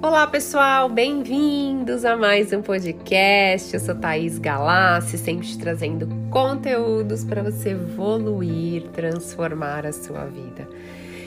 Olá 0.00 0.28
pessoal, 0.28 0.88
bem-vindos 0.88 2.04
a 2.04 2.16
mais 2.16 2.52
um 2.52 2.62
podcast. 2.62 3.74
Eu 3.74 3.80
sou 3.80 3.96
Thaís 3.96 4.38
Galassi, 4.38 5.18
sempre 5.18 5.44
te 5.44 5.58
trazendo 5.58 6.06
conteúdos 6.30 7.24
para 7.24 7.42
você 7.42 7.70
evoluir, 7.70 8.84
transformar 8.92 9.84
a 9.84 9.92
sua 9.92 10.24
vida. 10.26 10.68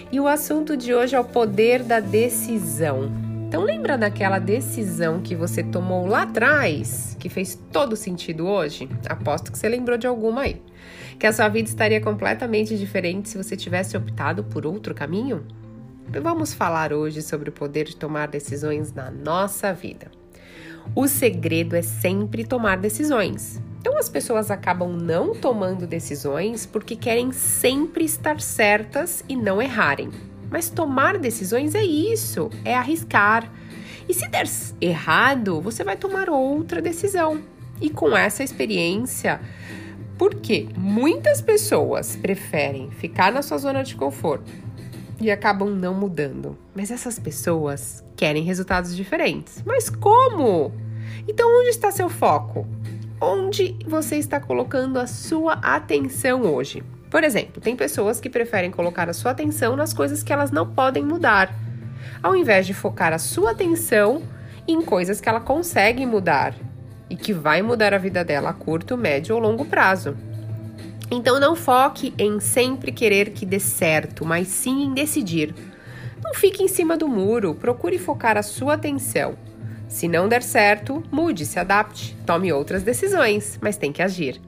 E 0.10 0.21
o 0.21 0.28
assunto 0.28 0.78
de 0.78 0.94
hoje 0.94 1.18
é 1.18 1.20
o 1.20 1.26
poder 1.26 1.84
da 1.84 1.99
decisão. 1.99 3.11
Então 3.45 3.61
lembra 3.61 3.97
daquela 3.97 4.39
decisão 4.39 5.19
que 5.19 5.35
você 5.35 5.61
tomou 5.61 6.07
lá 6.07 6.21
atrás, 6.21 7.17
que 7.19 7.27
fez 7.27 7.59
todo 7.73 7.97
sentido 7.97 8.47
hoje? 8.47 8.88
Aposto 9.09 9.51
que 9.51 9.57
você 9.57 9.67
lembrou 9.67 9.97
de 9.97 10.07
alguma 10.07 10.43
aí. 10.43 10.61
Que 11.19 11.27
a 11.27 11.33
sua 11.33 11.49
vida 11.49 11.67
estaria 11.67 11.99
completamente 11.99 12.77
diferente 12.77 13.27
se 13.27 13.38
você 13.38 13.57
tivesse 13.57 13.97
optado 13.97 14.45
por 14.45 14.65
outro 14.65 14.95
caminho? 14.95 15.45
Vamos 16.20 16.54
falar 16.54 16.91
hoje 16.91 17.21
sobre 17.21 17.50
o 17.50 17.54
poder 17.54 17.86
de 17.86 17.96
tomar 17.96 18.27
decisões 18.27 18.91
na 18.94 19.09
nossa 19.09 19.73
vida. 19.73 20.12
O 20.94 21.08
segredo 21.08 21.73
é 21.73 21.81
sempre 21.81 22.44
tomar 22.44 22.77
decisões. 22.77 23.62
Então 23.80 23.98
as 23.98 24.09
pessoas 24.09 24.52
acabam 24.52 24.91
não 24.91 25.34
tomando 25.34 25.88
decisões 25.88 26.66
porque 26.66 26.98
querem 26.98 27.32
sempre 27.32 28.04
estar 28.04 28.41
certas 28.41 29.23
e 29.30 29.38
não 29.38 29.62
errarem. 29.62 30.09
Mas 30.49 30.70
tomar 30.70 31.18
decisões 31.18 31.76
é 31.76 31.84
isso, 31.84 32.49
é 32.66 32.76
arriscar. 32.76 33.49
E 34.07 34.13
se 34.13 34.27
der 34.27 34.46
errado, 34.82 35.62
você 35.62 35.82
vai 35.82 35.96
tomar 35.96 36.30
outra 36.30 36.82
decisão. 36.82 37.41
E 37.80 37.90
com 37.90 38.16
essa 38.16 38.43
experiência, 38.43 39.40
porque 40.18 40.68
muitas 40.77 41.41
pessoas 41.41 42.18
preferem 42.18 42.91
ficar 42.91 43.32
na 43.32 43.41
sua 43.41 43.57
zona 43.57 43.82
de 43.82 43.96
conforto 43.96 44.52
e 45.21 45.30
acabam 45.30 45.70
não 45.70 45.93
mudando. 45.93 46.57
Mas 46.75 46.91
essas 46.91 47.20
pessoas 47.20 48.03
querem 48.16 48.43
resultados 48.43 48.95
diferentes. 48.95 49.63
Mas 49.66 49.89
como? 49.89 50.73
Então, 51.27 51.48
onde 51.59 51.70
está 51.70 51.91
seu 51.91 52.09
foco? 52.09 52.68
Onde 53.20 53.77
você 53.85 54.18
está 54.18 54.40
colocando 54.40 54.98
a 54.98 55.05
sua 55.05 55.54
atenção 55.54 56.41
hoje? 56.41 56.84
Por 57.09 57.23
exemplo, 57.23 57.62
tem 57.62 57.76
pessoas 57.76 58.20
que 58.20 58.29
preferem 58.29 58.71
colocar 58.71 59.09
a 59.09 59.13
sua 59.13 59.31
atenção 59.31 59.76
nas 59.76 59.93
coisas 59.93 60.23
que 60.23 60.34
elas 60.34 60.49
não 60.49 60.68
podem 60.68 61.04
mudar, 61.04 61.53
ao 62.24 62.35
invés 62.35 62.65
de 62.65 62.74
focar 62.74 63.13
a 63.13 63.20
sua 63.20 63.51
atenção 63.51 64.24
em 64.68 64.81
coisas 64.81 65.19
que 65.19 65.28
ela 65.28 65.41
consegue 65.41 66.06
mudar 66.06 66.56
e 67.09 67.16
que 67.16 67.34
vai 67.34 67.62
mudar 67.62 67.94
a 67.94 67.97
vida 67.97 68.24
dela 68.24 68.51
a 68.51 68.53
curto, 68.53 68.97
médio 68.97 69.35
ou 69.35 69.41
longo 69.41 69.66
prazo. 69.66 70.16
Então 71.13 71.41
não 71.41 71.57
foque 71.57 72.13
em 72.17 72.40
sempre 72.40 72.90
querer 72.90 73.31
que 73.31 73.45
dê 73.45 73.59
certo, 73.59 74.25
mas 74.25 74.47
sim 74.47 74.85
em 74.85 74.94
decidir. 74.94 75.53
Não 76.23 76.34
fique 76.34 76.63
em 76.63 76.69
cima 76.69 76.95
do 76.95 77.06
muro, 77.06 77.53
procure 77.53 77.97
focar 77.97 78.38
a 78.38 78.41
sua 78.41 78.75
atenção. 78.75 79.38
Se 79.90 80.07
não 80.07 80.29
der 80.29 80.41
certo, 80.41 81.03
mude, 81.12 81.45
se 81.45 81.59
adapte, 81.59 82.16
tome 82.25 82.53
outras 82.53 82.81
decisões, 82.81 83.59
mas 83.62 83.75
tem 83.75 83.91
que 83.91 84.01
agir. 84.01 84.40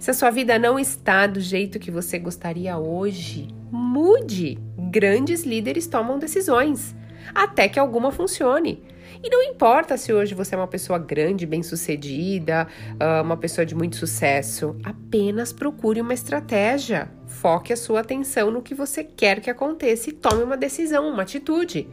Se 0.00 0.10
a 0.10 0.14
sua 0.14 0.30
vida 0.30 0.58
não 0.58 0.76
está 0.76 1.24
do 1.28 1.40
jeito 1.40 1.78
que 1.78 1.90
você 1.90 2.18
gostaria 2.18 2.76
hoje, 2.76 3.46
mude. 3.70 4.58
Grandes 4.90 5.44
líderes 5.44 5.86
tomam 5.86 6.18
decisões, 6.18 6.96
até 7.32 7.68
que 7.68 7.78
alguma 7.78 8.10
funcione. 8.10 8.82
E 9.22 9.28
não 9.28 9.42
importa 9.42 9.96
se 9.96 10.12
hoje 10.12 10.34
você 10.34 10.54
é 10.54 10.58
uma 10.58 10.68
pessoa 10.68 10.98
grande, 10.98 11.44
bem-sucedida, 11.44 12.68
ah, 13.00 13.22
uma 13.22 13.36
pessoa 13.36 13.66
de 13.66 13.74
muito 13.74 13.96
sucesso, 13.96 14.76
apenas 14.84 15.52
procure 15.52 16.00
uma 16.00 16.14
estratégia. 16.14 17.10
Foque 17.26 17.72
a 17.72 17.76
sua 17.76 18.00
atenção 18.00 18.50
no 18.50 18.62
que 18.62 18.74
você 18.74 19.02
quer 19.02 19.40
que 19.40 19.50
aconteça 19.50 20.10
e 20.10 20.12
tome 20.12 20.42
uma 20.42 20.56
decisão, 20.56 21.08
uma 21.08 21.22
atitude. 21.22 21.88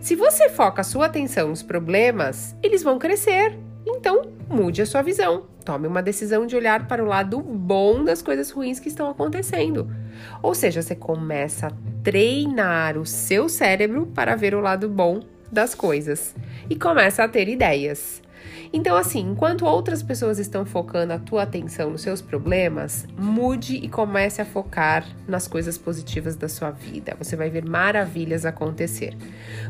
Se 0.00 0.16
você 0.16 0.48
foca 0.48 0.80
a 0.80 0.84
sua 0.84 1.06
atenção 1.06 1.48
nos 1.48 1.62
problemas, 1.62 2.56
eles 2.62 2.82
vão 2.82 2.98
crescer. 2.98 3.56
Então, 3.86 4.22
mude 4.48 4.82
a 4.82 4.86
sua 4.86 5.02
visão. 5.02 5.46
Tome 5.64 5.86
uma 5.86 6.02
decisão 6.02 6.46
de 6.46 6.56
olhar 6.56 6.88
para 6.88 7.02
o 7.02 7.06
lado 7.06 7.40
bom 7.40 8.02
das 8.04 8.20
coisas 8.20 8.50
ruins 8.50 8.80
que 8.80 8.88
estão 8.88 9.08
acontecendo. 9.08 9.88
Ou 10.42 10.54
seja, 10.54 10.82
você 10.82 10.96
começa 10.96 11.68
a 11.68 11.72
treinar 12.02 12.98
o 12.98 13.06
seu 13.06 13.48
cérebro 13.48 14.06
para 14.06 14.34
ver 14.34 14.54
o 14.54 14.60
lado 14.60 14.88
bom 14.88 15.20
das 15.50 15.74
coisas 15.74 16.34
e 16.68 16.76
começa 16.76 17.24
a 17.24 17.28
ter 17.28 17.48
ideias. 17.48 18.22
Então, 18.72 18.96
assim, 18.96 19.20
enquanto 19.20 19.64
outras 19.64 20.02
pessoas 20.02 20.38
estão 20.38 20.64
focando 20.64 21.12
a 21.12 21.18
tua 21.18 21.42
atenção 21.42 21.90
nos 21.90 22.02
seus 22.02 22.20
problemas, 22.20 23.06
mude 23.16 23.76
e 23.76 23.88
comece 23.88 24.40
a 24.42 24.44
focar 24.44 25.06
nas 25.26 25.46
coisas 25.48 25.78
positivas 25.78 26.36
da 26.36 26.48
sua 26.48 26.70
vida. 26.70 27.16
Você 27.18 27.36
vai 27.36 27.50
ver 27.50 27.64
maravilhas 27.64 28.44
acontecer. 28.44 29.16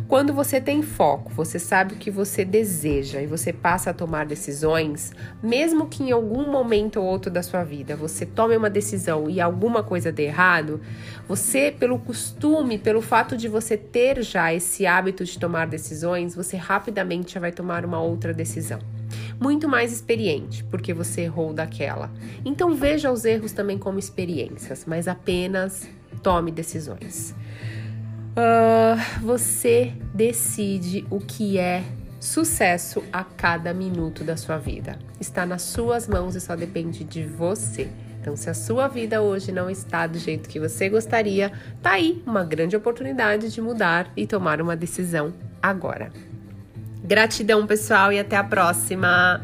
Quando 0.09 0.33
você 0.33 0.61
tem 0.61 0.83
foco, 0.83 1.33
você 1.33 1.59
sabe 1.59 1.95
o 1.95 1.97
que 1.97 2.11
você 2.11 2.45
deseja 2.45 3.21
e 3.21 3.27
você 3.27 3.53
passa 3.53 3.91
a 3.91 3.95
tomar 3.95 4.27
decisões, 4.27 5.13
mesmo 5.43 5.87
que 5.87 6.03
em 6.03 6.13
algum 6.13 6.51
momento 6.51 7.01
ou 7.01 7.07
outro 7.07 7.31
da 7.31 7.43
sua 7.43 7.65
vida 7.65 7.97
você 7.97 8.25
tome 8.25 8.57
uma 8.57 8.71
decisão 8.71 9.29
e 9.29 9.41
alguma 9.41 9.83
coisa 9.83 10.13
dê 10.13 10.25
errado, 10.25 10.81
você, 11.29 11.73
pelo 11.77 11.99
costume, 11.99 12.79
pelo 12.79 13.03
fato 13.03 13.37
de 13.37 13.49
você 13.49 13.77
ter 13.77 14.23
já 14.23 14.53
esse 14.53 14.87
hábito 14.87 15.25
de 15.25 15.39
tomar 15.39 15.67
decisões, 15.67 16.35
você 16.35 16.57
rapidamente 16.57 17.35
já 17.35 17.41
vai 17.41 17.53
tomar 17.53 17.85
uma 17.85 18.01
outra 18.01 18.33
decisão 18.67 18.97
muito 19.39 19.69
mais 19.69 19.93
experiente, 19.93 20.65
porque 20.65 20.95
você 20.95 21.23
errou 21.23 21.53
daquela. 21.53 22.11
Então 22.45 22.75
veja 22.75 23.13
os 23.13 23.25
erros 23.25 23.53
também 23.53 23.79
como 23.79 23.99
experiências, 23.99 24.85
mas 24.87 25.07
apenas 25.07 25.87
tome 26.23 26.51
decisões. 26.51 27.35
Uh, 28.33 29.23
você 29.23 29.93
decide 30.15 31.07
o 31.11 31.21
que 31.21 31.59
é 31.59 31.85
sucesso 32.19 33.03
a 33.13 33.23
cada 33.23 33.73
minuto 33.73 34.25
da 34.25 34.37
sua 34.37 34.57
vida. 34.57 34.99
Está 35.21 35.47
nas 35.47 35.63
suas 35.63 36.09
mãos 36.09 36.35
e 36.35 36.41
só 36.41 36.57
depende 36.57 37.05
de 37.05 37.25
você. 37.25 37.89
Então, 38.21 38.35
se 38.37 38.51
a 38.51 38.55
sua 38.55 38.89
vida 38.89 39.23
hoje 39.23 39.53
não 39.53 39.71
está 39.71 40.07
do 40.07 40.19
jeito 40.19 40.49
que 40.49 40.59
você 40.59 40.89
gostaria, 40.89 41.53
tá 41.81 41.93
aí 41.93 42.23
uma 42.27 42.43
grande 42.43 42.75
oportunidade 42.75 43.53
de 43.53 43.61
mudar 43.61 44.11
e 44.17 44.27
tomar 44.27 44.61
uma 44.61 44.75
decisão 44.75 45.33
agora. 45.63 46.11
Gratidão, 47.07 47.65
pessoal, 47.69 48.13
e 48.13 48.19
até 48.19 48.37
a 48.37 48.43
próxima! 48.43 49.41